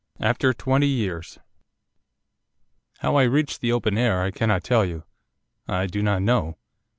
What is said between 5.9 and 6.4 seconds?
not